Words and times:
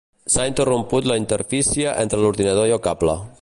S'ha 0.35 0.45
interromput 0.51 1.09
la 1.11 1.17
interfície 1.23 1.93
entre 2.05 2.23
l'ordinador 2.25 2.71
i 2.71 2.75
el 2.79 2.83
cable. 2.91 3.17